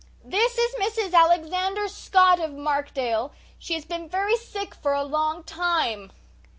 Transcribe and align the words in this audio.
This 0.25 0.57
is 0.57 0.73
Mrs. 0.79 1.13
Alexander 1.13 1.87
Scott 1.87 2.39
of 2.39 2.51
Markdale. 2.53 3.33
She 3.59 3.75
has 3.75 3.85
been 3.85 4.09
very 4.09 4.35
sick 4.35 4.73
for 4.73 4.93
a 4.93 5.03
long 5.03 5.43
time." 5.43 6.11